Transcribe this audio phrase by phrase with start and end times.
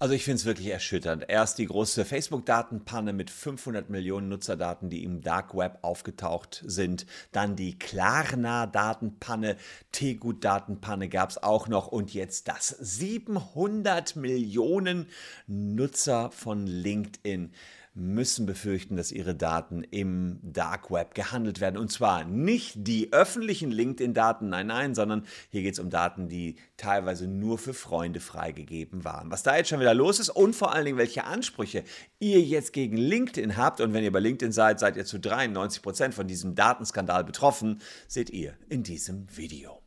[0.00, 1.24] Also ich finde es wirklich erschütternd.
[1.26, 7.04] Erst die große Facebook-Datenpanne mit 500 Millionen Nutzerdaten, die im Dark Web aufgetaucht sind.
[7.32, 9.56] Dann die Klarna-Datenpanne,
[9.90, 11.88] Tegut-Datenpanne gab es auch noch.
[11.88, 15.08] Und jetzt das 700 Millionen
[15.48, 17.52] Nutzer von LinkedIn
[17.98, 21.76] müssen befürchten, dass ihre Daten im Dark Web gehandelt werden.
[21.76, 26.56] Und zwar nicht die öffentlichen LinkedIn-Daten, nein, nein, sondern hier geht es um Daten, die
[26.76, 29.30] teilweise nur für Freunde freigegeben waren.
[29.30, 31.84] Was da jetzt schon wieder los ist und vor allen Dingen, welche Ansprüche
[32.18, 33.80] ihr jetzt gegen LinkedIn habt.
[33.80, 37.80] Und wenn ihr bei LinkedIn seid, seid ihr zu 93 Prozent von diesem Datenskandal betroffen,
[38.06, 39.82] seht ihr in diesem Video.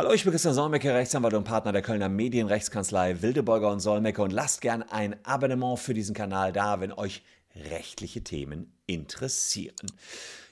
[0.00, 4.32] Hallo, ich bin Christian Solmecke, Rechtsanwalt und Partner der Kölner Medienrechtskanzlei Wildeborger und Solmecke und
[4.32, 7.22] lasst gern ein Abonnement für diesen Kanal da, wenn euch
[7.54, 9.90] rechtliche Themen interessieren.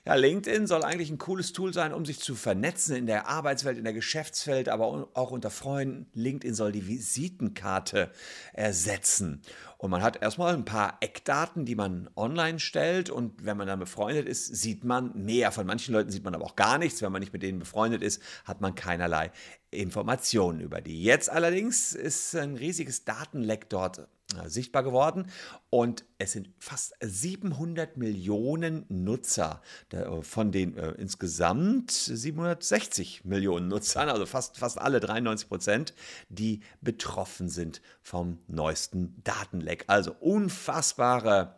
[0.09, 3.77] Ja, LinkedIn soll eigentlich ein cooles Tool sein, um sich zu vernetzen in der Arbeitswelt,
[3.77, 6.07] in der Geschäftswelt, aber auch unter Freunden.
[6.15, 8.11] LinkedIn soll die Visitenkarte
[8.55, 9.43] ersetzen.
[9.77, 13.11] Und man hat erstmal ein paar Eckdaten, die man online stellt.
[13.11, 15.53] Und wenn man dann befreundet ist, sieht man mehr.
[15.53, 17.03] Von manchen Leuten sieht man aber auch gar nichts.
[17.03, 19.31] Wenn man nicht mit denen befreundet ist, hat man keinerlei
[19.71, 21.03] Informationen über die.
[21.03, 24.09] Jetzt allerdings ist ein riesiges Datenleck dort
[24.47, 25.27] sichtbar geworden
[25.71, 34.11] und es sind fast 700 Millionen Nutzer äh, von den äh, insgesamt 760 Millionen Nutzern,
[34.11, 35.95] also fast, fast alle 93 Prozent,
[36.29, 39.85] die betroffen sind vom neuesten Datenleck.
[39.87, 41.57] Also unfassbare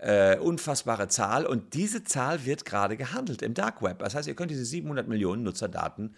[0.00, 4.00] äh, unfassbare Zahl und diese Zahl wird gerade gehandelt im Dark Web.
[4.00, 6.16] Das heißt, ihr könnt diese 700 Millionen Nutzerdaten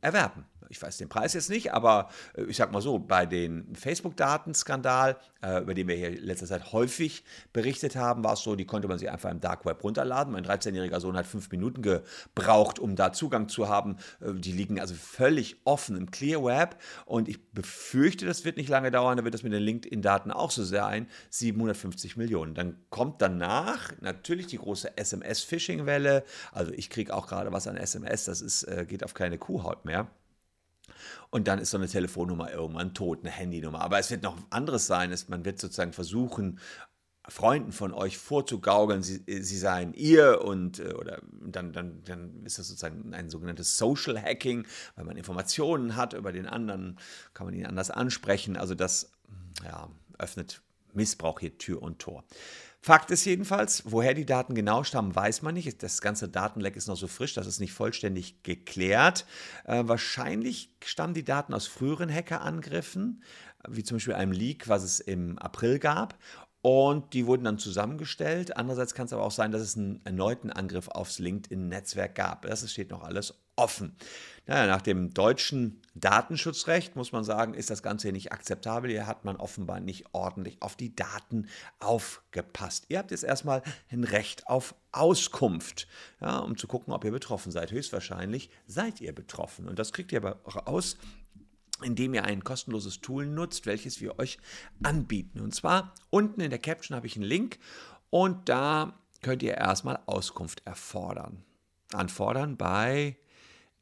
[0.00, 3.74] erwerben ich weiß den Preis jetzt nicht, aber äh, ich sag mal so, bei den
[3.74, 8.66] Facebook-Datenskandal, äh, über den wir hier letzter Zeit häufig berichtet haben, war es so, die
[8.66, 10.32] konnte man sich einfach im Dark Web runterladen.
[10.32, 13.96] Mein 13-jähriger Sohn hat fünf Minuten gebraucht, um da Zugang zu haben.
[14.20, 18.68] Äh, die liegen also völlig offen im Clear Web und ich befürchte, das wird nicht
[18.68, 21.08] lange dauern, da wird das mit den LinkedIn-Daten auch so sein.
[21.30, 22.54] 750 Millionen.
[22.54, 26.24] Dann kommt danach natürlich die große SMS-Phishing-Welle.
[26.52, 30.08] Also ich kriege auch gerade was an SMS, das ist, geht auf keine Kuhhaut mehr.
[31.30, 33.80] Und dann ist so eine Telefonnummer irgendwann tot, eine Handynummer.
[33.80, 35.14] Aber es wird noch anderes sein.
[35.28, 36.58] man wird sozusagen versuchen,
[37.28, 42.58] Freunden von euch vorzugaukeln, sie, sie seien ihr und äh, oder dann, dann, dann ist
[42.58, 44.66] das sozusagen ein sogenanntes Social Hacking,
[44.96, 46.98] weil man Informationen hat über den anderen,
[47.34, 48.56] kann man ihn anders ansprechen.
[48.56, 49.12] Also das
[49.62, 50.62] ja, öffnet
[50.94, 52.24] Missbrauch hier Tür und Tor.
[52.80, 55.82] Fakt ist jedenfalls, woher die Daten genau stammen, weiß man nicht.
[55.82, 59.26] Das ganze Datenleck ist noch so frisch, das ist nicht vollständig geklärt.
[59.64, 63.24] Äh, wahrscheinlich stammen die Daten aus früheren Hackerangriffen,
[63.68, 66.18] wie zum Beispiel einem Leak, was es im April gab.
[66.60, 68.56] Und die wurden dann zusammengestellt.
[68.56, 72.42] Andererseits kann es aber auch sein, dass es einen erneuten Angriff aufs LinkedIn-Netzwerk gab.
[72.42, 73.96] Das steht noch alles offen.
[74.46, 78.90] Naja, nach dem deutschen Datenschutzrecht muss man sagen, ist das Ganze hier nicht akzeptabel.
[78.90, 81.48] Hier hat man offenbar nicht ordentlich auf die Daten
[81.80, 82.86] aufgepasst.
[82.88, 85.86] Ihr habt jetzt erstmal ein Recht auf Auskunft,
[86.22, 87.72] ja, um zu gucken, ob ihr betroffen seid.
[87.72, 89.68] Höchstwahrscheinlich seid ihr betroffen.
[89.68, 90.96] Und das kriegt ihr aber raus,
[91.82, 94.38] indem ihr ein kostenloses Tool nutzt, welches wir euch
[94.82, 95.40] anbieten.
[95.40, 97.58] Und zwar unten in der Caption habe ich einen Link
[98.08, 101.44] und da könnt ihr erstmal Auskunft erfordern.
[101.92, 103.16] Anfordern bei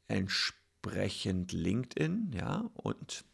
[0.07, 3.25] entsprechend LinkedIn, ja, und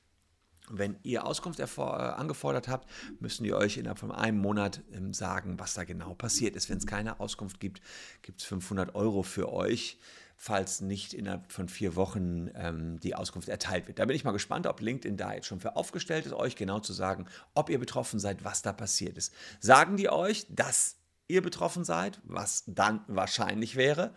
[0.70, 2.90] wenn ihr Auskunft äh, angefordert habt,
[3.20, 6.70] müssen die euch innerhalb von einem Monat ähm, sagen, was da genau passiert ist.
[6.70, 7.82] Wenn es keine Auskunft gibt,
[8.22, 10.00] gibt es 500 Euro für euch,
[10.38, 14.00] falls nicht innerhalb von vier Wochen ähm, die Auskunft erteilt wird.
[14.00, 16.80] Da bin ich mal gespannt, ob LinkedIn da jetzt schon für aufgestellt ist, euch genau
[16.80, 19.34] zu sagen, ob ihr betroffen seid, was da passiert ist.
[19.60, 20.96] Sagen die euch, dass
[21.28, 24.14] ihr betroffen seid, was dann wahrscheinlich wäre?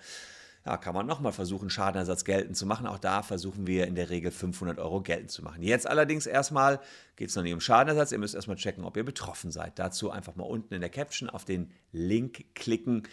[0.67, 2.89] Ja, kann man nochmal versuchen, Schadenersatz geltend zu machen.
[2.89, 5.63] Auch da versuchen wir in der Regel 500 Euro geltend zu machen.
[5.63, 6.81] Jetzt allerdings erstmal
[7.15, 8.11] geht es noch nicht um Schadenersatz.
[8.11, 9.79] Ihr müsst erstmal checken, ob ihr betroffen seid.
[9.79, 13.05] Dazu einfach mal unten in der Caption auf den Link klicken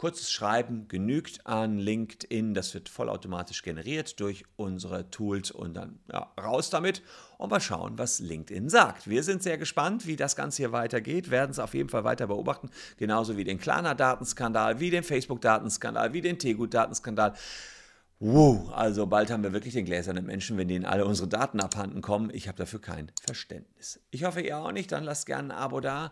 [0.00, 2.54] Kurzes Schreiben genügt an LinkedIn.
[2.54, 7.02] Das wird vollautomatisch generiert durch unsere Tools und dann ja, raus damit
[7.36, 9.10] und mal schauen, was LinkedIn sagt.
[9.10, 12.28] Wir sind sehr gespannt, wie das Ganze hier weitergeht, werden es auf jeden Fall weiter
[12.28, 17.34] beobachten, genauso wie den Klarna-Datenskandal, wie den Facebook-Datenskandal, wie den Tegut-Datenskandal.
[18.20, 22.00] Wow, also bald haben wir wirklich den gläsernen Menschen, wenn denen alle unsere Daten abhanden
[22.00, 22.30] kommen.
[22.32, 24.00] Ich habe dafür kein Verständnis.
[24.10, 24.92] Ich hoffe, ihr auch nicht.
[24.92, 26.10] Dann lasst gerne ein Abo da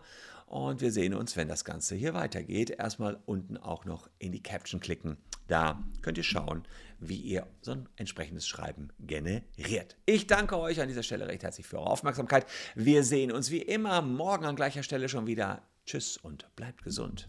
[0.49, 2.71] und wir sehen uns, wenn das Ganze hier weitergeht.
[2.71, 5.19] Erstmal unten auch noch in die Caption klicken.
[5.47, 6.67] Da könnt ihr schauen,
[7.01, 9.97] wie ihr so ein entsprechendes Schreiben generiert.
[10.07, 12.47] Ich danke euch an dieser Stelle recht herzlich für eure Aufmerksamkeit.
[12.75, 15.63] Wir sehen uns wie immer morgen an gleicher Stelle schon wieder.
[15.87, 17.29] Tschüss und bleibt gesund.